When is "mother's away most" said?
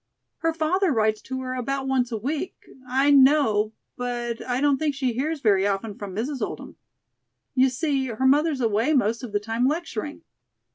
8.25-9.21